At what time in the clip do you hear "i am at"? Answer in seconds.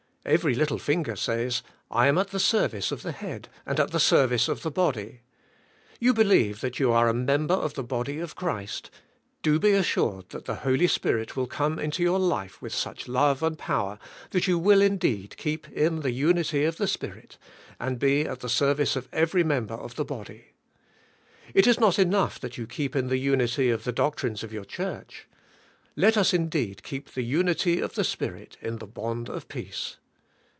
1.89-2.27